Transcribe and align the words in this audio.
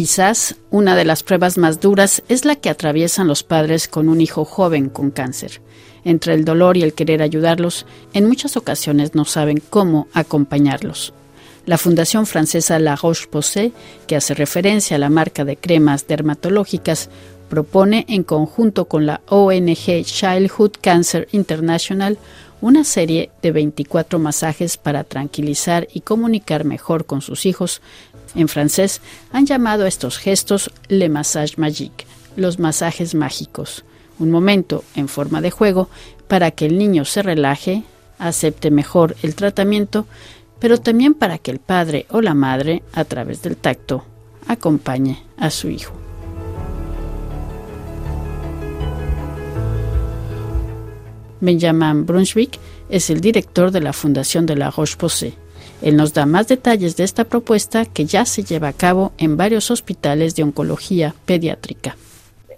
Quizás 0.00 0.54
una 0.70 0.96
de 0.96 1.04
las 1.04 1.22
pruebas 1.22 1.58
más 1.58 1.78
duras 1.78 2.22
es 2.30 2.46
la 2.46 2.56
que 2.56 2.70
atraviesan 2.70 3.28
los 3.28 3.42
padres 3.42 3.86
con 3.86 4.08
un 4.08 4.22
hijo 4.22 4.46
joven 4.46 4.88
con 4.88 5.10
cáncer. 5.10 5.60
Entre 6.04 6.32
el 6.32 6.46
dolor 6.46 6.78
y 6.78 6.82
el 6.82 6.94
querer 6.94 7.20
ayudarlos, 7.20 7.84
en 8.14 8.26
muchas 8.26 8.56
ocasiones 8.56 9.14
no 9.14 9.26
saben 9.26 9.62
cómo 9.68 10.08
acompañarlos. 10.14 11.12
La 11.66 11.76
Fundación 11.76 12.24
Francesa 12.24 12.78
La 12.78 12.96
Roche-Posay, 12.96 13.74
que 14.06 14.16
hace 14.16 14.32
referencia 14.32 14.96
a 14.96 14.98
la 14.98 15.10
marca 15.10 15.44
de 15.44 15.58
cremas 15.58 16.06
dermatológicas, 16.06 17.10
propone 17.50 18.06
en 18.08 18.22
conjunto 18.22 18.86
con 18.86 19.04
la 19.04 19.20
ONG 19.28 20.02
Childhood 20.04 20.76
Cancer 20.80 21.28
International 21.32 22.16
una 22.60 22.84
serie 22.84 23.30
de 23.42 23.52
24 23.52 24.18
masajes 24.18 24.76
para 24.76 25.04
tranquilizar 25.04 25.88
y 25.92 26.00
comunicar 26.00 26.64
mejor 26.64 27.06
con 27.06 27.22
sus 27.22 27.46
hijos. 27.46 27.80
En 28.34 28.48
francés 28.48 29.00
han 29.32 29.46
llamado 29.46 29.84
a 29.84 29.88
estos 29.88 30.18
gestos 30.18 30.70
le 30.88 31.08
massage 31.08 31.56
magique, 31.56 32.06
los 32.36 32.58
masajes 32.58 33.14
mágicos, 33.14 33.84
un 34.18 34.30
momento 34.30 34.84
en 34.94 35.08
forma 35.08 35.40
de 35.40 35.50
juego 35.50 35.88
para 36.28 36.52
que 36.52 36.66
el 36.66 36.78
niño 36.78 37.04
se 37.04 37.22
relaje, 37.22 37.82
acepte 38.18 38.70
mejor 38.70 39.16
el 39.22 39.34
tratamiento, 39.34 40.06
pero 40.60 40.78
también 40.78 41.14
para 41.14 41.38
que 41.38 41.50
el 41.50 41.58
padre 41.58 42.06
o 42.10 42.20
la 42.20 42.34
madre, 42.34 42.82
a 42.92 43.04
través 43.04 43.42
del 43.42 43.56
tacto, 43.56 44.04
acompañe 44.46 45.22
a 45.36 45.50
su 45.50 45.70
hijo. 45.70 45.94
Benjamin 51.40 52.04
Brunswick 52.04 52.58
es 52.88 53.08
el 53.10 53.20
director 53.20 53.70
de 53.70 53.80
la 53.80 53.92
Fundación 53.92 54.46
de 54.46 54.56
la 54.56 54.70
Roche-Posay. 54.70 55.34
Él 55.82 55.96
nos 55.96 56.12
da 56.12 56.26
más 56.26 56.48
detalles 56.48 56.96
de 56.96 57.04
esta 57.04 57.24
propuesta 57.24 57.84
que 57.86 58.04
ya 58.04 58.24
se 58.24 58.42
lleva 58.42 58.68
a 58.68 58.72
cabo 58.72 59.12
en 59.18 59.36
varios 59.36 59.70
hospitales 59.70 60.36
de 60.36 60.42
oncología 60.42 61.14
pediátrica. 61.26 61.96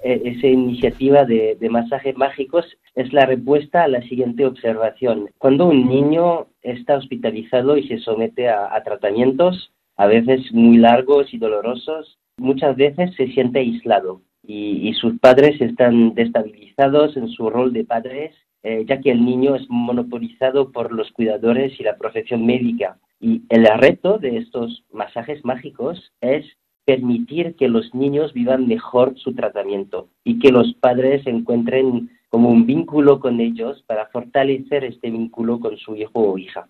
E, 0.03 0.21
esa 0.25 0.49
iniciativa 0.49 1.25
de, 1.25 1.57
masajes 1.71 2.17
mágicos 2.17 2.67
es 2.95 3.13
la 3.13 3.25
respuesta 3.27 3.85
a 3.85 3.89
la 3.89 4.03
siguiente 4.03 4.45
observación. 4.45 5.31
Cuando 5.39 5.67
un 5.67 5.89
niño 5.89 6.47
está 6.63 6.97
hospitalizado 6.97 7.77
y 7.77 7.87
se 7.87 7.99
somete 7.99 8.49
a, 8.49 8.83
tratamientos, 8.85 9.73
a 9.97 10.07
veces 10.07 10.41
muy 10.53 10.79
largos 10.79 11.33
y 11.33 11.39
dolorosos, 11.39 12.19
muchas 12.39 12.77
veces 12.77 13.15
se 13.17 13.29
siente 13.29 13.61
aislado 13.61 14.23
y, 14.43 14.93
sus 14.95 15.19
padres 15.19 15.61
están 15.61 16.15
destabilizados 16.15 17.17
en 17.17 17.29
su 17.29 17.49
rol 17.49 17.73
de 17.73 17.85
padres 17.85 18.35
eh, 18.65 18.85
ya 18.89 19.01
que 19.01 19.11
el 19.11 19.25
niño 19.25 19.57
es 19.57 19.69
monopolizado 19.69 20.71
por 20.71 20.93
los 20.93 21.11
cuidadores 21.11 21.79
y 21.81 21.83
la 21.83 21.97
profesión 21.97 22.47
médica. 22.47 22.97
Y 23.25 23.45
el 23.51 23.67
reto 23.79 24.19
de 24.19 24.39
estos 24.39 24.83
masajes 24.93 25.45
mágicos 25.45 26.11
es 26.21 26.45
permitir 26.85 27.55
que 27.55 27.69
los 27.69 27.95
niños 27.95 28.33
vivan 28.33 28.67
mejor 28.67 29.15
su 29.17 29.33
tratamiento 29.33 30.09
y 30.25 30.41
que 30.41 30.51
los 30.51 30.75
padres 30.81 31.25
encuentren 31.29 32.11
como 32.31 32.49
un 32.49 32.67
vínculo 32.67 33.21
con 33.21 33.39
ellos 33.41 33.85
para 33.87 34.07
fortalecer 34.07 34.83
este 34.83 35.09
vínculo 35.11 35.61
con 35.61 35.77
su 35.77 35.95
hijo 35.95 36.33
o 36.33 36.37
hija. 36.37 36.67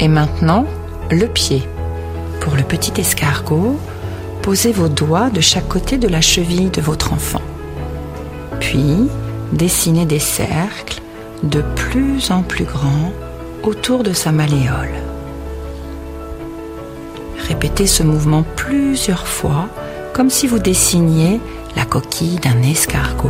Et 0.00 0.08
maintenant, 0.08 0.64
le 1.10 1.26
pied. 1.34 1.60
Pour 2.40 2.56
le 2.56 2.62
petit 2.62 2.98
escargot, 2.98 3.76
posez 4.42 4.72
vos 4.72 4.88
doigts 4.88 5.28
de 5.28 5.42
chaque 5.42 5.68
côté 5.68 5.98
de 5.98 6.08
la 6.08 6.22
cheville 6.22 6.70
de 6.70 6.80
votre 6.80 7.12
enfant. 7.12 7.42
Puis, 8.58 9.10
dessiner 9.52 10.06
des 10.06 10.22
cercles 10.22 11.02
de 11.42 11.60
plus 11.76 12.30
en 12.30 12.42
plus 12.42 12.64
grands 12.64 13.12
autour 13.62 14.02
de 14.02 14.12
sa 14.12 14.32
malléole. 14.32 14.94
Répétez 17.48 17.86
ce 17.86 18.02
mouvement 18.02 18.44
plusieurs 18.56 19.26
fois 19.26 19.68
comme 20.14 20.30
si 20.30 20.46
vous 20.46 20.58
dessiniez 20.58 21.40
la 21.76 21.84
coquille 21.84 22.38
d'un 22.40 22.62
escargot. 22.62 23.28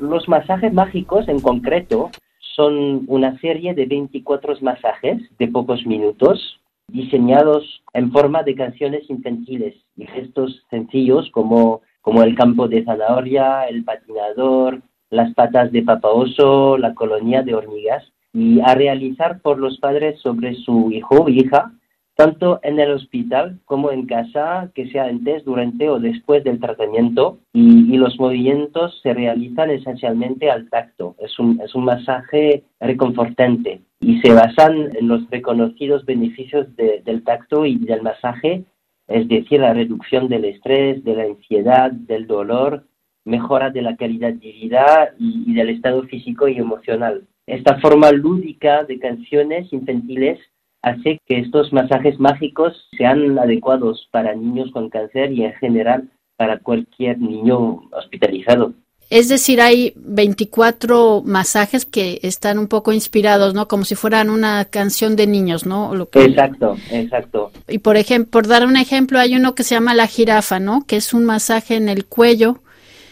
Los 0.00 0.28
masajes 0.28 0.72
mágicos 0.72 1.28
en 1.28 1.40
concreto 1.40 2.10
son 2.54 3.04
una 3.08 3.38
serie 3.38 3.74
de 3.74 3.86
24 3.86 4.62
masajes 4.62 5.18
de 5.38 5.48
pocos 5.48 5.84
minutos 5.86 6.60
diseñados 6.88 7.82
en 7.94 8.12
forma 8.12 8.42
de 8.42 8.54
canciones 8.54 9.02
infantiles 9.10 9.74
y 9.96 10.06
gestos 10.06 10.62
sencillos 10.70 11.28
como 11.32 11.82
como 12.06 12.22
el 12.22 12.36
campo 12.36 12.68
de 12.68 12.84
zanahoria, 12.84 13.64
el 13.64 13.82
patinador, 13.82 14.80
las 15.10 15.34
patas 15.34 15.72
de 15.72 15.82
papaoso, 15.82 16.78
la 16.78 16.94
colonia 16.94 17.42
de 17.42 17.56
hormigas, 17.56 18.12
y 18.36 18.60
a 18.60 18.74
realizar 18.74 19.40
por 19.40 19.58
los 19.58 19.78
padres 19.78 20.20
sobre 20.20 20.54
su 20.54 20.90
hijo 20.92 21.22
o 21.24 21.28
hija, 21.28 21.72
tanto 22.14 22.60
en 22.62 22.78
el 22.78 22.92
hospital 22.92 23.58
como 23.64 23.90
en 23.90 24.06
casa, 24.06 24.70
que 24.74 24.88
sea 24.90 25.04
antes, 25.04 25.44
durante 25.44 25.88
o 25.88 25.98
después 25.98 26.44
del 26.44 26.60
tratamiento, 26.60 27.38
y, 27.52 27.96
los 27.96 28.20
movimientos 28.20 29.00
se 29.02 29.14
realizan 29.14 29.70
esencialmente 29.70 30.50
al 30.50 30.68
tacto. 30.68 31.16
Es 31.18 31.38
un, 31.38 31.60
es 31.62 31.74
un 31.74 31.84
masaje 31.84 32.62
reconfortante 32.78 33.80
y 34.00 34.20
se 34.20 34.34
basan 34.34 34.94
en 34.94 35.08
los 35.08 35.28
reconocidos 35.30 36.04
beneficios 36.04 36.66
del 36.76 37.24
tacto 37.24 37.64
y 37.64 37.78
del 37.78 38.02
masaje 38.02 38.64
es 39.08 39.28
decir, 39.28 39.60
la 39.60 39.72
reducción 39.72 40.28
del 40.28 40.44
estrés, 40.44 41.04
de 41.04 41.14
la 41.14 41.24
ansiedad, 41.24 41.90
del 41.92 42.26
dolor, 42.26 42.84
mejora 43.24 43.70
de 43.70 43.82
la 43.82 43.96
calidad 43.96 44.32
de 44.32 44.52
vida 44.52 45.10
y, 45.18 45.54
del 45.54 45.70
estado 45.70 46.02
físico 46.04 46.48
y 46.48 46.58
emocional. 46.58 47.26
Esta 47.46 47.78
forma 47.80 48.10
lúdica 48.10 48.84
de 48.84 48.98
canciones 48.98 49.72
infantiles 49.72 50.40
hace 50.82 51.20
que 51.26 51.38
estos 51.38 51.72
masajes 51.72 52.18
mágicos 52.18 52.88
sean 52.96 53.38
adecuados 53.38 54.08
para 54.10 54.34
niños 54.34 54.70
con 54.72 54.88
cáncer 54.90 55.32
y 55.32 55.44
en 55.44 55.54
general 55.54 56.08
para 56.36 56.58
cualquier 56.58 57.18
niño 57.18 57.82
hospitalizado. 57.92 58.72
Es 59.08 59.28
decir, 59.28 59.60
hay 59.60 59.92
24 59.96 61.22
masajes 61.24 61.86
que 61.86 62.18
están 62.22 62.58
un 62.58 62.66
poco 62.66 62.92
inspirados, 62.92 63.54
¿no? 63.54 63.68
Como 63.68 63.84
si 63.84 63.94
fueran 63.94 64.30
una 64.30 64.64
canción 64.64 65.14
de 65.14 65.28
niños, 65.28 65.64
¿no? 65.64 65.94
Exacto, 66.12 66.76
exacto. 66.90 67.52
Y 67.68 67.78
por 67.78 67.96
ejemplo, 67.96 68.30
por 68.32 68.48
dar 68.48 68.66
un 68.66 68.76
ejemplo, 68.76 69.20
hay 69.20 69.36
uno 69.36 69.54
que 69.54 69.62
se 69.62 69.76
llama 69.76 69.94
la 69.94 70.08
jirafa, 70.08 70.58
¿no? 70.58 70.84
Que 70.86 70.96
es 70.96 71.14
un 71.14 71.24
masaje 71.24 71.76
en 71.76 71.88
el 71.88 72.06
cuello. 72.06 72.58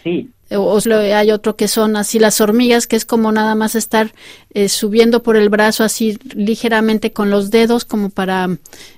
Sí. 0.02 0.30
O, 0.56 0.78
hay 0.90 1.30
otro 1.30 1.56
que 1.56 1.68
son 1.68 1.96
así 1.96 2.18
las 2.18 2.40
hormigas, 2.40 2.86
que 2.86 2.96
es 2.96 3.04
como 3.04 3.32
nada 3.32 3.54
más 3.54 3.74
estar 3.74 4.08
eh, 4.52 4.68
subiendo 4.68 5.22
por 5.22 5.36
el 5.36 5.48
brazo 5.48 5.84
así 5.84 6.18
ligeramente 6.34 7.12
con 7.12 7.30
los 7.30 7.50
dedos, 7.50 7.84
como 7.84 8.10
para 8.10 8.48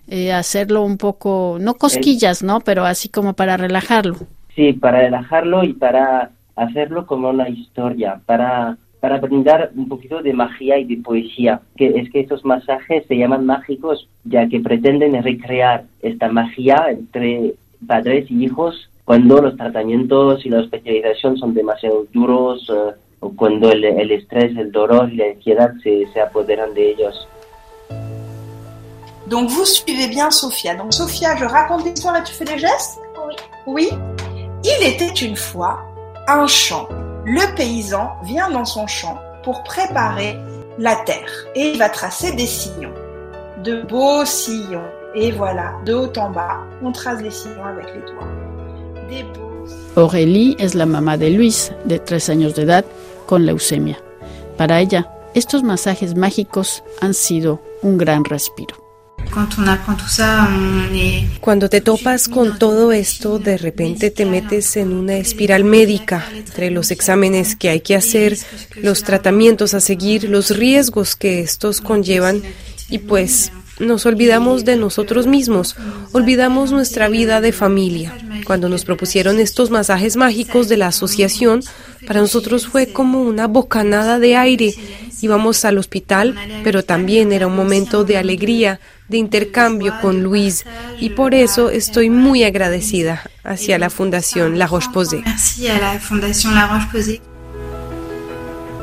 eh, 0.09 0.33
hacerlo 0.33 0.83
un 0.83 0.99
poco, 0.99 1.59
no 1.61 1.75
cosquillas, 1.75 2.43
¿no? 2.43 2.61
Pero 2.61 2.85
así 2.85 3.09
como 3.09 3.35
para 3.35 3.57
relajarlo. 3.57 4.17
Sí, 4.55 4.73
para 4.73 5.01
relajarlo 5.01 5.65
y 5.65 5.73
para 5.73 6.31
hacerlo 6.57 7.07
como 7.07 7.31
una 7.31 7.49
historia, 7.49 8.21
para, 8.27 8.77
para 9.01 9.19
brindar 9.19 9.71
un 9.77 9.89
poquito 9.89 10.23
de 10.23 10.33
magia 10.33 10.79
y 10.79 10.85
de 10.85 10.97
poesía. 10.97 11.61
Que 11.77 11.89
es 11.89 12.11
que 12.11 12.21
estos 12.21 12.45
masajes 12.45 13.07
se 13.07 13.17
llaman 13.17 13.47
mágicos 13.47 14.09
ya 14.25 14.49
que 14.49 14.61
pretenden 14.61 15.23
recrear 15.23 15.85
esta 16.03 16.29
magia 16.29 16.87
entre 16.91 17.55
padres 17.87 18.31
y 18.31 18.45
hijos 18.45 18.89
cuando 19.07 19.41
los 19.41 19.57
tratamientos 19.57 20.45
y 20.45 20.49
la 20.51 20.61
especialización 20.61 21.39
son 21.39 21.55
demasiado 21.55 22.07
duros 22.13 22.69
eh, 22.69 22.93
o 23.21 23.31
cuando 23.31 23.71
el, 23.71 23.85
el, 23.85 24.11
estrés, 24.11 24.55
el 24.59 24.73
dolor 24.73 25.11
y 25.11 25.17
la 25.17 25.27
ansiedad 25.27 25.73
se, 25.83 26.07
se 26.13 26.21
apoderan 26.21 26.75
de 26.75 26.91
ellos. 26.91 27.29
Donc 29.29 29.49
vous 29.49 29.65
suivez 29.65 30.09
bien 30.09 30.31
Sophia. 30.31 30.75
Donc 30.75 30.93
Sophia, 30.93 31.37
je 31.37 31.45
raconte 31.45 31.85
l'histoire 31.85 32.17
et 32.17 32.25
tu 32.25 32.33
fais 32.33 32.45
des 32.45 32.59
gestes? 32.59 32.99
Oui. 33.27 33.35
Oui? 33.67 33.89
Il 34.65 34.87
était 34.87 35.15
une 35.25 35.37
fois 35.37 35.79
un 36.27 36.47
champ. 36.49 36.89
Le 37.25 37.55
paysan 37.57 38.11
vient 38.25 38.51
dans 38.51 38.65
son 38.65 38.89
champ 38.89 39.19
pour 39.45 39.63
préparer 39.63 40.37
la 40.79 40.97
terre 40.97 41.31
et 41.55 41.71
il 41.71 41.79
va 41.79 41.89
tracer 41.89 42.33
des 42.35 42.47
sillons, 42.47 42.95
de 43.63 43.83
beaux 43.83 44.25
sillons. 44.25 44.91
Et 45.15 45.31
voilà, 45.31 45.75
de 45.85 45.95
haut 45.95 46.13
en 46.19 46.31
bas, 46.31 46.59
on 46.83 46.93
trace 46.93 47.23
les 47.23 47.31
sillons 47.31 47.65
avec 47.65 47.87
les 47.95 48.03
doigts. 48.03 48.46
Aurélie 49.95 50.57
es 50.59 50.75
la 50.75 50.87
mamá 50.87 51.17
de 51.17 51.31
Luis, 51.31 51.73
de 51.85 51.99
tres 51.99 52.29
años 52.29 52.55
de 52.55 52.63
edad, 52.63 52.85
con 53.27 53.47
leucemia. 53.47 53.99
Para 54.57 54.81
ella, 54.81 55.11
estos 55.35 55.63
masajes 55.63 56.15
mágicos 56.15 56.83
han 57.01 57.15
sido 57.15 57.63
un 57.83 57.99
gran 57.99 58.25
respiro. 58.25 58.87
Cuando 61.41 61.69
te 61.69 61.81
topas 61.81 62.29
con 62.29 62.59
todo 62.59 62.93
esto, 62.93 63.39
de 63.39 63.59
repente 63.59 64.11
te 64.11 64.25
metes 64.25 64.77
en 64.77 64.93
una 64.93 65.17
espiral 65.17 65.65
médica 65.65 66.27
entre 66.35 66.71
los 66.71 66.91
exámenes 66.91 67.57
que 67.57 67.69
hay 67.69 67.81
que 67.81 67.97
hacer, 67.97 68.39
los 68.77 69.03
tratamientos 69.03 69.75
a 69.75 69.81
seguir, 69.81 70.25
los 70.25 70.57
riesgos 70.57 71.17
que 71.17 71.41
estos 71.41 71.81
conllevan 71.81 72.43
y 72.89 72.99
pues 72.99 73.53
nos 73.79 74.07
olvidamos 74.07 74.65
de 74.65 74.77
nosotros 74.77 75.27
mismos, 75.27 75.77
olvidamos 76.13 76.73
nuestra 76.73 77.09
vida 77.09 77.41
de 77.41 77.53
familia. 77.53 78.17
Cuando 78.47 78.69
nos 78.69 78.85
propusieron 78.85 79.39
estos 79.39 79.71
masajes 79.71 80.17
mágicos 80.17 80.69
de 80.69 80.77
la 80.77 80.89
asociación, 80.89 81.63
para 82.07 82.21
nosotros 82.21 82.67
fue 82.67 82.93
como 82.93 83.23
una 83.23 83.47
bocanada 83.47 84.19
de 84.19 84.37
aire. 84.37 84.75
Íbamos 85.21 85.65
al 85.65 85.79
hospital, 85.79 86.35
pero 86.63 86.85
también 86.85 87.33
era 87.33 87.47
un 87.47 87.57
momento 87.57 88.05
de 88.05 88.17
alegría, 88.17 88.81
de 89.09 89.19
intercambio 89.19 89.95
con 90.01 90.23
Luis 90.23 90.65
y 91.01 91.11
por 91.11 91.35
eso 91.35 91.71
estoy 91.71 92.11
muy 92.11 92.45
agradecida 92.45 93.23
hacia 93.45 93.79
la 93.79 93.91
Fundación 93.91 94.59
La 94.59 94.67
Roche-Posay. 94.67 95.23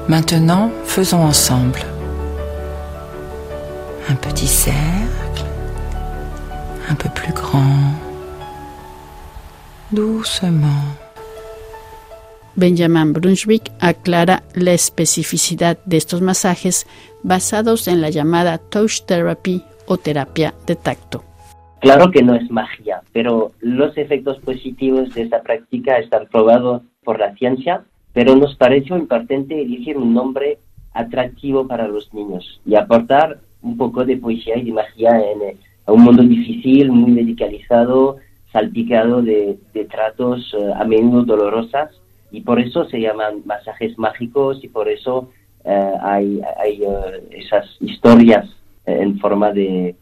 Maintenant, 0.06 0.70
faisons 0.86 1.24
ensemble 1.24 1.93
un 4.10 4.16
petit 4.16 4.48
cercle, 4.48 5.46
un 6.90 6.96
peu 6.96 7.10
plus 7.10 7.34
grand, 7.34 7.94
doucement. 9.92 10.98
Benjamin 12.56 13.14
Brunswick 13.14 13.72
aclara 13.80 14.44
la 14.54 14.74
especificidad 14.74 15.78
de 15.86 15.98
estos 15.98 16.22
masajes 16.22 16.86
basados 17.24 17.88
en 17.88 18.02
la 18.02 18.10
llamada 18.10 18.58
touch 18.58 19.02
therapy 19.06 19.64
o 19.88 19.98
terapia 19.98 20.54
de 20.68 20.76
tacto. 20.76 21.24
Claro 21.80 22.12
que 22.12 22.22
no 22.22 22.36
es 22.36 22.50
magia, 22.52 23.02
pero 23.12 23.52
los 23.60 23.98
efectos 23.98 24.40
positivos 24.40 25.14
de 25.14 25.24
esta 25.24 25.42
práctica 25.42 25.98
están 25.98 26.28
probados 26.28 26.84
por 27.04 27.20
la 27.20 27.34
ciencia, 27.36 27.84
pero 28.14 28.36
nos 28.36 28.56
pareció 28.56 28.98
importante 28.98 29.62
elegir 29.62 29.98
un 29.98 30.14
nombre 30.14 30.60
atractivo 30.94 31.68
para 31.68 31.88
los 31.88 32.14
niños 32.14 32.62
y 32.66 32.76
aportar 32.76 33.40
un 33.64 33.78
poco 33.78 34.06
de 34.06 34.18
poesía 34.18 34.58
y 34.58 34.66
de 34.66 34.72
magia 34.74 35.10
en, 35.10 35.42
eh, 35.42 35.58
un 35.88 36.04
mundo 36.04 36.24
difícil, 36.24 36.92
muy 36.92 37.12
medicalizado, 37.12 38.18
salpicado 38.52 39.22
de, 39.22 39.58
tratos 39.90 40.54
eh, 40.54 40.72
a 40.76 40.84
menudo 40.86 41.24
dolorosas 41.24 41.90
y 42.32 42.42
por 42.42 42.60
eso 42.60 42.86
se 42.86 43.00
llaman 43.00 43.42
masajes 43.46 43.98
mágicos 43.98 44.64
y 44.64 44.68
por 44.68 44.88
eso 44.88 45.30
eh, 45.66 45.94
hay, 46.02 46.42
eh, 46.42 47.24
esas 47.32 47.66
historias 47.80 48.50
en 48.86 49.18
forma 49.20 49.52
de, 49.52 49.96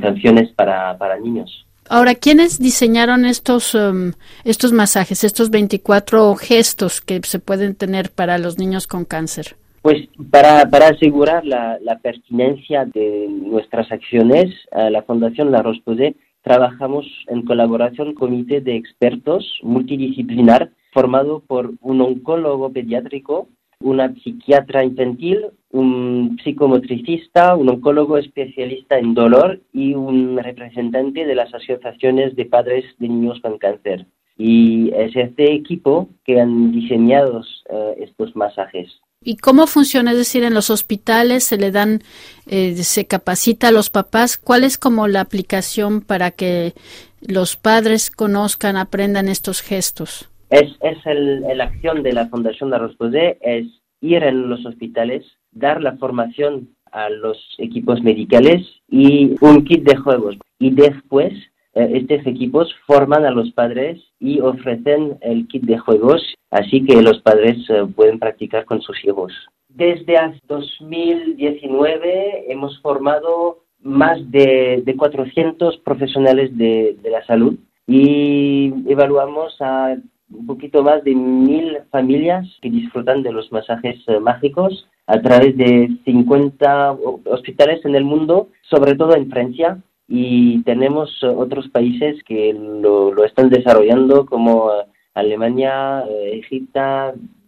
canciones 0.00 0.50
para, 0.52 0.96
niños. 1.20 1.66
Ahora, 1.88 2.14
¿quiénes 2.14 2.58
diseñaron 2.60 3.24
estos, 3.24 3.74
um, 3.74 4.12
estos 4.44 4.72
masajes, 4.72 5.24
estos 5.24 5.50
24 5.50 6.36
gestos 6.36 7.00
que 7.00 7.20
se 7.24 7.40
pueden 7.40 7.74
tener 7.74 8.12
para 8.12 8.38
los 8.38 8.58
niños 8.58 8.86
con 8.86 9.04
cáncer? 9.04 9.56
Pues 9.82 10.08
para, 10.30 10.62
asegurar 10.88 11.44
la, 11.46 11.98
pertinencia 12.02 12.84
de 12.84 13.28
nuestras 13.28 13.90
acciones, 13.90 14.50
la 14.72 15.02
Fundación 15.02 15.50
La 15.50 15.62
Roche 15.62 16.14
trabajamos 16.42 17.06
en 17.28 17.42
colaboración 17.42 18.14
con 18.14 18.30
un 18.30 18.44
comité 18.44 18.60
de 18.60 18.76
expertos 18.76 19.58
multidisciplinar 19.62 20.70
formado 20.92 21.40
por 21.40 21.72
un 21.80 22.00
oncólogo 22.00 22.70
pediátrico, 22.72 23.48
una 23.80 24.14
psiquiatra 24.14 24.84
infantil, 24.84 25.46
un 25.70 26.38
psicomotricista, 26.42 27.56
un 27.56 27.70
oncólogo 27.70 28.18
especialista 28.18 28.98
en 28.98 29.14
dolor 29.14 29.60
y 29.72 29.94
un 29.94 30.36
representante 30.36 31.24
de 31.24 31.34
las 31.34 31.54
asociaciones 31.54 32.36
de 32.36 32.44
padres 32.44 32.84
de 32.98 33.08
niños 33.08 33.40
con 33.40 33.58
cáncer. 33.58 34.06
Y 34.36 34.90
es 34.94 35.14
este 35.16 35.52
equipo 35.52 36.08
que 36.24 36.40
han 36.40 36.72
diseñado 36.72 37.42
eh, 37.70 37.94
estos 37.98 38.34
masajes. 38.34 39.00
¿Y 39.22 39.36
cómo 39.36 39.66
funciona? 39.66 40.12
Es 40.12 40.16
decir, 40.16 40.44
en 40.44 40.54
los 40.54 40.70
hospitales 40.70 41.44
se 41.44 41.58
le 41.58 41.70
dan, 41.70 42.00
eh, 42.46 42.74
se 42.76 43.06
capacita 43.06 43.68
a 43.68 43.72
los 43.72 43.90
papás. 43.90 44.38
¿Cuál 44.38 44.64
es 44.64 44.78
como 44.78 45.08
la 45.08 45.20
aplicación 45.20 46.00
para 46.00 46.30
que 46.30 46.72
los 47.20 47.56
padres 47.56 48.10
conozcan, 48.10 48.78
aprendan 48.78 49.28
estos 49.28 49.60
gestos? 49.60 50.30
Es, 50.48 50.72
es 50.80 51.04
el, 51.04 51.42
la 51.54 51.64
acción 51.64 52.02
de 52.02 52.14
la 52.14 52.28
Fundación 52.28 52.70
de 52.70 52.78
Rosposé, 52.78 53.36
es 53.42 53.66
ir 54.00 54.22
en 54.22 54.48
los 54.48 54.64
hospitales, 54.64 55.26
dar 55.52 55.82
la 55.82 55.98
formación 55.98 56.70
a 56.90 57.10
los 57.10 57.36
equipos 57.58 58.02
medicales 58.02 58.66
y 58.88 59.36
un 59.42 59.64
kit 59.66 59.84
de 59.84 59.96
juegos. 59.96 60.36
Y 60.58 60.70
después 60.70 61.34
estos 61.74 62.26
equipos 62.26 62.74
forman 62.86 63.24
a 63.24 63.30
los 63.30 63.52
padres 63.52 64.02
y 64.18 64.40
ofrecen 64.40 65.18
el 65.20 65.46
kit 65.48 65.62
de 65.64 65.78
juegos, 65.78 66.22
así 66.50 66.84
que 66.84 67.00
los 67.02 67.20
padres 67.20 67.58
eh, 67.70 67.86
pueden 67.94 68.18
practicar 68.18 68.64
con 68.64 68.80
sus 68.80 68.96
hijos. 69.04 69.32
Desde 69.68 70.16
2019 70.48 72.52
hemos 72.52 72.80
formado 72.80 73.60
más 73.82 74.18
de, 74.30 74.82
de 74.84 74.96
400 74.96 75.78
profesionales 75.78 76.56
de, 76.58 76.96
de 77.00 77.10
la 77.10 77.24
salud 77.24 77.56
y 77.86 78.74
evaluamos 78.90 79.56
a 79.60 79.96
un 80.32 80.46
poquito 80.46 80.82
más 80.82 81.02
de 81.04 81.14
mil 81.14 81.78
familias 81.90 82.46
que 82.62 82.70
disfrutan 82.70 83.22
de 83.22 83.32
los 83.32 83.50
masajes 83.52 83.96
eh, 84.06 84.20
mágicos 84.20 84.88
a 85.06 85.20
través 85.20 85.56
de 85.56 85.90
50 86.04 86.92
hospitales 87.24 87.84
en 87.84 87.96
el 87.96 88.04
mundo, 88.04 88.48
sobre 88.62 88.94
todo 88.94 89.16
en 89.16 89.28
Francia, 89.28 89.82
y 90.10 90.62
tenemos 90.64 91.08
eh, 91.22 91.28
otros 91.28 91.68
países 91.68 92.22
que 92.24 92.52
lo, 92.52 93.14
lo 93.14 93.24
están 93.24 93.48
desarrollando 93.48 94.26
como 94.26 94.70
eh, 94.72 94.84
Alemania, 95.14 96.04
Egipto, 96.32 96.80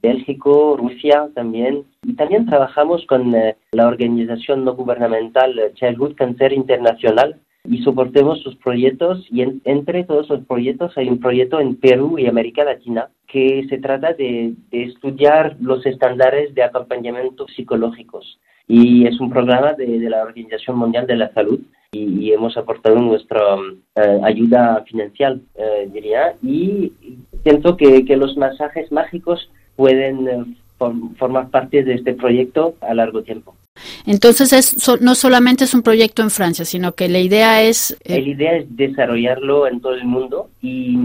Bélgico, 0.03 0.76
Rusia 0.79 1.29
también. 1.35 1.85
Y 2.03 2.14
también 2.14 2.47
trabajamos 2.47 3.05
con 3.06 3.32
la 3.32 3.87
organización 3.87 4.64
no 4.64 4.75
gubernamental 4.75 5.73
Childhood 5.75 6.17
Cancer 6.17 6.53
Internacional, 6.53 7.38
y 7.64 7.82
soportemos 7.82 8.41
sus 8.41 8.56
proyectos 8.56 9.25
y 9.31 9.43
entre 9.64 10.05
todos 10.05 10.29
los 10.29 10.44
proyectos 10.44 10.97
hay 10.99 11.09
un 11.09 11.20
proyecto 11.20 11.61
en 11.61 11.76
Perú 11.76 12.19
y 12.19 12.26
América 12.26 12.64
Latina 12.64 13.09
que 13.29 13.64
se 13.69 13.79
trata 13.79 14.14
de, 14.14 14.55
estudiar 14.73 15.56
los 15.61 15.87
estándares 15.87 16.55
de 16.55 16.64
acompañamiento 16.64 17.47
psicológicos 17.49 18.41
y 18.67 19.06
es 19.06 19.20
un 19.20 19.31
programa 19.31 19.75
de, 19.75 19.99
la 20.11 20.23
Organización 20.23 20.76
Mundial 20.76 21.06
de 21.06 21.17
la 21.17 21.32
Salud 21.32 21.61
y, 21.93 22.33
hemos 22.33 22.56
aportado 22.56 22.97
nuestra 22.97 23.41
eh, 23.97 24.21
ayuda 24.25 24.83
financiera, 24.89 25.37
eh, 25.55 25.89
diría, 25.93 26.35
y 26.43 26.93
siento 27.43 27.77
que, 27.77 28.05
que, 28.05 28.17
los 28.17 28.37
masajes 28.37 28.91
mágicos 28.91 29.50
pueden 29.77 30.29
eh, 30.29 30.44
formar 31.19 31.50
parte 31.50 31.85
de 31.85 31.94
este 31.94 32.15
proyecto 32.15 32.75
a 32.81 32.94
largo 32.94 33.23
tiempo. 33.23 33.55
Entonces, 34.06 34.53
es, 34.53 35.00
no 35.00 35.15
solamente 35.15 35.65
es 35.65 35.75
un 35.75 35.83
proyecto 35.83 36.23
en 36.23 36.31
Francia, 36.31 36.65
sino 36.65 36.93
que 36.93 37.09
la 37.09 37.21
idea 37.21 37.62
es... 37.62 37.97
Eh, 38.05 38.21
la 38.21 38.29
idea 38.29 38.56
es 38.56 38.77
desarrollarlo 38.77 39.67
en 39.67 39.81
todo 39.81 39.95
el 39.95 40.05
mundo 40.05 40.50
y 40.61 40.99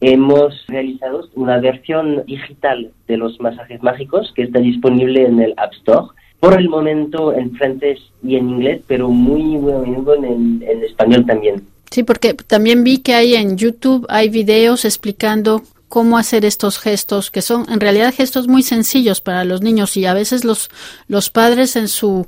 hemos 0.00 0.66
realizado 0.66 1.28
una 1.34 1.58
versión 1.58 2.24
digital 2.26 2.90
de 3.06 3.16
los 3.16 3.40
masajes 3.40 3.82
mágicos 3.82 4.32
que 4.34 4.42
está 4.42 4.58
disponible 4.58 5.24
en 5.26 5.40
el 5.40 5.54
App 5.56 5.72
Store. 5.74 6.08
Por 6.44 6.60
el 6.60 6.68
momento 6.68 7.32
en 7.32 7.52
francés 7.52 8.00
y 8.22 8.36
en 8.36 8.50
inglés, 8.50 8.82
pero 8.86 9.08
muy, 9.08 9.54
en 9.56 10.84
español 10.84 11.24
también. 11.24 11.62
Sí, 11.90 12.02
porque 12.02 12.34
también 12.34 12.84
vi 12.84 12.98
que 12.98 13.14
hay 13.14 13.34
en 13.34 13.56
YouTube, 13.56 14.04
hay 14.10 14.28
videos 14.28 14.84
explicando 14.84 15.62
cómo 15.88 16.18
hacer 16.18 16.44
estos 16.44 16.78
gestos, 16.78 17.30
que 17.30 17.40
son 17.40 17.64
en 17.70 17.80
realidad 17.80 18.12
gestos 18.12 18.46
muy 18.46 18.62
sencillos 18.62 19.22
para 19.22 19.44
los 19.44 19.62
niños 19.62 19.96
y 19.96 20.04
a 20.04 20.12
veces 20.12 20.44
los, 20.44 20.68
los 21.08 21.30
padres 21.30 21.76
en 21.76 21.88
su 21.88 22.26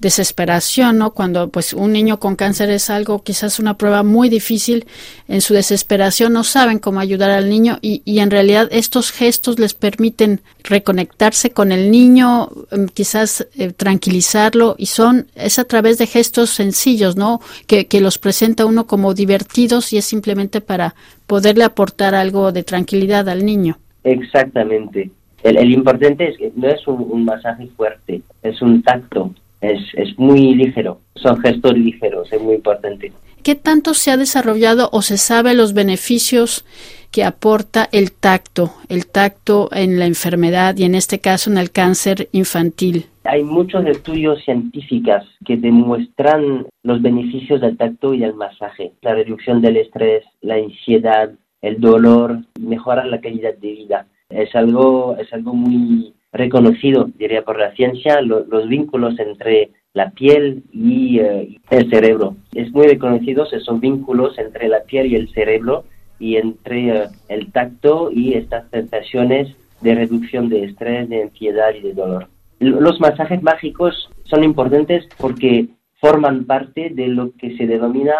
desesperación, 0.00 0.98
¿no? 0.98 1.12
Cuando 1.12 1.48
pues 1.48 1.72
un 1.72 1.92
niño 1.92 2.20
con 2.20 2.36
cáncer 2.36 2.70
es 2.70 2.88
algo, 2.88 3.22
quizás 3.22 3.58
una 3.58 3.76
prueba 3.76 4.02
muy 4.02 4.28
difícil, 4.28 4.86
en 5.26 5.40
su 5.40 5.54
desesperación 5.54 6.32
no 6.32 6.44
saben 6.44 6.78
cómo 6.78 7.00
ayudar 7.00 7.30
al 7.30 7.48
niño 7.48 7.78
y, 7.82 8.02
y 8.04 8.20
en 8.20 8.30
realidad 8.30 8.68
estos 8.70 9.10
gestos 9.10 9.58
les 9.58 9.74
permiten 9.74 10.40
reconectarse 10.62 11.50
con 11.50 11.72
el 11.72 11.90
niño, 11.90 12.48
em, 12.70 12.86
quizás 12.86 13.48
eh, 13.56 13.72
tranquilizarlo 13.72 14.76
y 14.78 14.86
son, 14.86 15.26
es 15.34 15.58
a 15.58 15.64
través 15.64 15.98
de 15.98 16.06
gestos 16.06 16.50
sencillos, 16.50 17.16
¿no? 17.16 17.40
Que, 17.66 17.86
que 17.86 18.00
los 18.00 18.18
presenta 18.18 18.66
uno 18.66 18.86
como 18.86 19.14
divertidos 19.14 19.92
y 19.92 19.98
es 19.98 20.04
simplemente 20.04 20.60
para 20.60 20.94
poderle 21.26 21.64
aportar 21.64 22.14
algo 22.14 22.52
de 22.52 22.62
tranquilidad 22.62 23.28
al 23.28 23.44
niño. 23.44 23.78
Exactamente. 24.04 25.10
El, 25.42 25.72
importante 25.72 26.28
es 26.28 26.36
que 26.36 26.52
no 26.56 26.68
es 26.68 26.86
un 26.86 27.24
masaje 27.24 27.68
fuerte, 27.76 28.22
es 28.42 28.60
un 28.60 28.82
tacto 28.82 29.32
es, 29.60 29.80
es 29.94 30.18
muy 30.18 30.54
ligero, 30.54 31.00
son 31.16 31.40
gestos 31.40 31.76
ligeros, 31.76 32.32
es 32.32 32.40
muy 32.40 32.54
importante. 32.56 33.12
¿Qué 33.42 33.54
tanto 33.54 33.94
se 33.94 34.10
ha 34.10 34.16
desarrollado 34.16 34.88
o 34.92 35.02
se 35.02 35.16
sabe 35.16 35.54
los 35.54 35.72
beneficios 35.72 36.64
que 37.10 37.24
aporta 37.24 37.88
el 37.92 38.12
tacto, 38.12 38.72
el 38.88 39.06
tacto 39.06 39.70
en 39.72 39.98
la 39.98 40.06
enfermedad 40.06 40.76
y 40.76 40.84
en 40.84 40.94
este 40.94 41.20
caso 41.20 41.50
en 41.50 41.58
el 41.58 41.70
cáncer 41.70 42.28
infantil? 42.32 43.06
Hay 43.24 43.44
muchos 43.44 43.86
estudios 43.86 44.42
científicos 44.44 45.22
que 45.44 45.56
demuestran 45.56 46.66
los 46.82 47.00
beneficios 47.00 47.60
del 47.60 47.76
tacto 47.76 48.14
y 48.14 48.18
del 48.18 48.34
masaje, 48.34 48.92
la 49.02 49.14
reducción 49.14 49.60
del 49.60 49.76
estrés, 49.76 50.24
la 50.40 50.54
ansiedad, 50.54 51.30
el 51.62 51.80
dolor, 51.80 52.38
mejorar 52.60 53.06
la 53.06 53.20
calidad 53.20 53.54
de 53.54 53.72
vida. 53.72 54.06
Es 54.30 54.54
algo, 54.54 55.16
es 55.18 55.32
algo 55.32 55.54
muy, 55.54 56.12
reconocido, 56.32 57.10
diría, 57.16 57.42
por 57.42 57.58
la 57.58 57.72
ciencia, 57.72 58.20
los 58.20 58.68
vínculos 58.68 59.18
entre 59.18 59.70
la 59.94 60.10
piel 60.10 60.62
y 60.72 61.18
eh, 61.20 61.58
el 61.70 61.90
cerebro. 61.90 62.36
Es 62.54 62.70
muy 62.72 62.86
reconocido 62.86 63.46
esos 63.50 63.80
vínculos 63.80 64.38
entre 64.38 64.68
la 64.68 64.82
piel 64.82 65.06
y 65.06 65.16
el 65.16 65.28
cerebro 65.30 65.84
y 66.18 66.36
entre 66.36 66.88
eh, 66.90 67.08
el 67.28 67.50
tacto 67.52 68.10
y 68.12 68.34
estas 68.34 68.68
sensaciones 68.70 69.56
de 69.80 69.94
reducción 69.94 70.48
de 70.48 70.64
estrés, 70.64 71.08
de 71.08 71.22
ansiedad 71.22 71.74
y 71.74 71.80
de 71.80 71.94
dolor. 71.94 72.28
Los 72.60 73.00
masajes 73.00 73.42
mágicos 73.42 74.10
son 74.24 74.44
importantes 74.44 75.06
porque 75.18 75.68
forman 76.00 76.44
parte 76.44 76.90
de 76.90 77.08
lo 77.08 77.32
que 77.36 77.56
se 77.56 77.66
denomina 77.66 78.14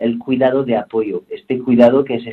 el 0.00 0.18
cuidado 0.18 0.64
de 0.64 0.76
apoyo, 0.76 1.22
este 1.28 1.58
cuidado 1.60 2.04
que 2.04 2.14
es 2.14 2.24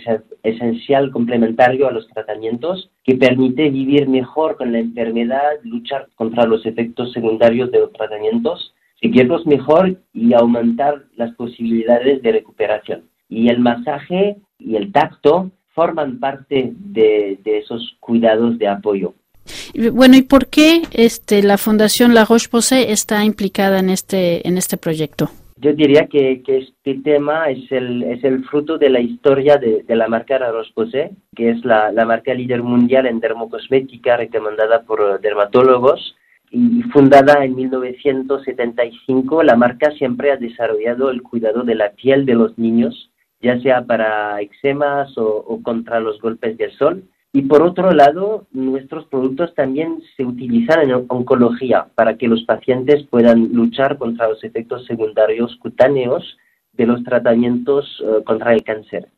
esencial, 0.42 1.12
complementario 1.12 1.88
a 1.88 1.92
los 1.92 2.08
tratamientos, 2.08 2.90
que 3.04 3.16
permite 3.16 3.70
vivir 3.70 4.08
mejor 4.08 4.56
con 4.56 4.72
la 4.72 4.80
enfermedad, 4.80 5.60
luchar 5.64 6.08
contra 6.16 6.46
los 6.46 6.66
efectos 6.66 7.12
secundarios 7.12 7.70
de 7.72 7.82
los 7.82 7.92
tratamientos, 7.92 8.74
seguirlos 9.02 9.46
mejor 9.46 10.00
y 10.14 10.34
aumentar 10.34 11.04
las 11.18 11.36
posibilidades 11.36 12.22
de 12.22 12.32
recuperación. 12.32 13.04
Y 13.30 13.50
el 13.50 13.60
masaje 13.60 14.38
y 14.58 14.78
el 14.78 14.94
tacto 14.94 15.52
forman 15.76 16.20
parte 16.20 16.72
de, 16.74 17.38
esos 17.44 17.98
cuidados 18.00 18.58
de 18.58 18.68
apoyo. 18.70 19.14
Bueno, 19.92 20.16
¿y 20.16 20.22
por 20.22 20.48
qué 20.48 20.84
este, 20.92 21.44
la 21.44 21.58
Fundación 21.58 22.14
La 22.14 22.26
Roche-Posay 22.26 22.90
está 22.92 23.24
implicada 23.26 23.80
en 23.80 23.90
este, 23.90 24.48
en 24.48 24.58
este 24.58 24.78
proyecto? 24.78 25.30
Yo 25.60 25.74
diría 25.74 26.06
que, 26.06 26.44
este 26.46 27.02
tema 27.04 27.50
es 27.50 27.72
el, 27.72 28.04
es 28.04 28.24
el 28.24 28.46
fruto 28.46 28.78
de 28.78 28.90
la 28.90 29.00
historia 29.00 29.58
de, 29.58 29.84
la 29.96 30.08
marca 30.08 30.38
La 30.38 30.52
Roche-Posay, 30.52 31.12
que 31.36 31.50
es 31.50 31.66
la, 31.66 31.92
marca 32.06 32.34
líder 32.34 32.62
mundial 32.62 33.08
en 33.08 33.20
dermocosmética 33.20 34.18
recomendada 34.18 34.84
por 34.84 35.20
dermatólogos 35.20 36.16
y 36.52 36.84
fundada 36.94 37.44
en 37.44 37.56
1975. 37.56 39.42
La 39.42 39.56
marca 39.56 39.90
siempre 39.92 40.32
ha 40.32 40.38
desarrollado 40.38 41.10
el 41.10 41.24
cuidado 41.24 41.64
de 41.64 41.76
la 41.76 41.90
piel 41.92 42.28
de 42.28 42.36
los 42.36 42.58
niños, 42.60 43.12
ya 43.42 43.60
sea 43.62 43.84
para 43.84 44.40
eczemas 44.42 45.12
o 45.18 45.60
contra 45.64 46.00
los 46.00 46.22
golpes 46.22 46.56
del 46.58 46.72
sol 46.74 47.04
y 47.38 47.44
por 47.44 47.62
otro 47.62 47.92
lado, 47.92 48.48
nuestros 48.52 49.06
productos 49.06 49.54
también 49.54 50.02
se 50.16 50.26
utilizan 50.26 50.82
en 50.82 51.06
oncología 51.08 51.86
para 51.94 52.18
que 52.18 52.28
los 52.28 52.42
pacientes 52.46 53.04
puedan 53.12 53.54
luchar 53.54 54.00
contra 54.00 54.28
los 54.28 54.44
efectos 54.44 54.88
secundarios 54.88 55.56
cutáneos 55.58 56.36
de 56.74 56.88
los 56.88 57.04
tratamientos 57.04 58.04
eh, 58.04 58.24
contra 58.24 58.54
el 58.54 58.64
cáncer. 58.64 59.10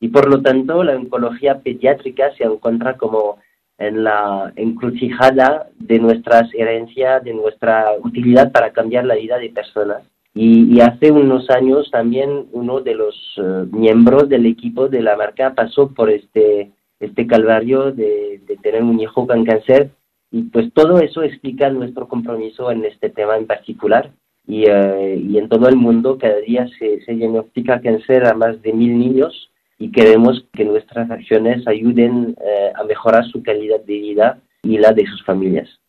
Y 0.00 0.08
por 0.08 0.28
lo 0.28 0.42
tanto, 0.42 0.84
la 0.84 0.96
oncología 0.96 1.60
pediátrica 1.60 2.34
se 2.36 2.44
encuentra 2.44 2.98
como 2.98 3.38
en 3.78 4.04
la 4.04 4.52
encrucijada 4.56 5.70
de 5.78 5.98
nuestras 5.98 6.52
herencias, 6.52 7.24
de 7.24 7.32
nuestra 7.32 7.86
utilidad 8.04 8.52
para 8.52 8.74
cambiar 8.74 9.06
la 9.06 9.14
vida 9.14 9.38
de 9.38 9.48
personas. 9.48 10.02
Y, 10.34 10.78
hace 10.82 11.10
unos 11.10 11.48
años 11.48 11.90
también 11.90 12.48
uno 12.52 12.82
de 12.82 12.94
los 12.96 13.14
eh, 13.38 13.64
miembros 13.70 14.28
del 14.28 14.44
equipo 14.44 14.88
de 14.88 15.00
la 15.00 15.16
marca 15.16 15.54
pasó 15.54 15.88
por 15.88 16.10
este 16.10 16.70
este 17.02 17.26
calvario 17.26 17.92
de, 17.92 18.40
tener 18.62 18.82
un 18.82 19.00
hijo 19.00 19.26
con 19.26 19.44
cáncer. 19.44 19.90
Y 20.30 20.44
pues 20.44 20.72
todo 20.72 20.98
eso 20.98 21.22
explica 21.22 21.68
nuestro 21.70 22.08
compromiso 22.08 22.70
en 22.70 22.84
este 22.84 23.10
tema 23.10 23.36
en 23.36 23.46
particular. 23.46 24.12
Y, 24.46 24.64
eh, 24.68 25.16
y 25.16 25.38
en 25.38 25.48
todo 25.48 25.68
el 25.68 25.76
mundo 25.76 26.18
cada 26.18 26.38
día 26.38 26.66
se, 26.78 27.00
se 27.02 27.12
diagnostica 27.12 27.80
cáncer 27.80 28.26
a 28.26 28.34
más 28.34 28.62
de 28.62 28.72
mil 28.72 28.98
niños. 28.98 29.50
Y 29.78 29.90
queremos 29.90 30.46
que 30.52 30.64
nuestras 30.64 31.10
acciones 31.10 31.66
ayuden 31.66 32.36
eh, 32.40 32.72
a 32.74 32.84
mejorar 32.84 33.24
su 33.26 33.42
calidad 33.42 33.80
de 33.80 33.94
vida 33.94 34.38
y 34.62 34.78
la 34.78 34.92
de 34.92 35.04
sus 35.06 35.24
familias. 35.24 35.81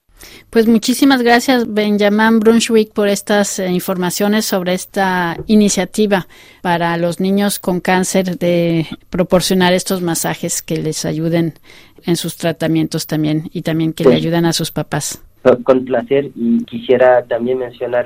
Pues 0.50 0.68
muchísimas 0.68 1.22
gracias, 1.22 1.74
Benjamin 1.74 2.40
Brunswick, 2.40 2.94
por 2.94 3.08
estas 3.08 3.60
eh, 3.60 3.70
informaciones 3.70 4.46
sobre 4.46 4.74
esta 4.74 5.38
iniciativa 5.48 6.28
para 6.62 6.96
los 6.98 7.20
niños 7.20 7.60
con 7.60 7.80
cáncer 7.80 8.38
de 8.38 8.86
proporcionar 9.10 9.74
estos 9.74 10.02
masajes 10.02 10.62
que 10.62 10.78
les 10.78 11.06
ayuden 11.06 11.54
en 12.06 12.16
sus 12.16 12.38
tratamientos 12.38 13.08
también 13.08 13.50
y 13.52 13.64
también 13.64 13.94
que 13.94 14.04
le 14.04 14.12
pues, 14.12 14.22
ayudan 14.22 14.46
a 14.46 14.54
sus 14.54 14.72
papás. 14.72 15.24
Con 15.64 15.84
placer 15.84 16.32
y 16.36 16.64
quisiera 16.64 17.24
también 17.24 17.58
mencionar 17.58 18.06